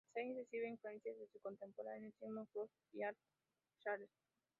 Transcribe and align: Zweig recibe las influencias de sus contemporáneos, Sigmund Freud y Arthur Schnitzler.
Zweig 0.13 0.35
recibe 0.35 0.63
las 0.63 0.71
influencias 0.71 1.15
de 1.15 1.27
sus 1.27 1.41
contemporáneos, 1.43 2.15
Sigmund 2.19 2.47
Freud 2.49 2.69
y 2.91 3.03
Arthur 3.03 3.21
Schnitzler. 3.83 4.09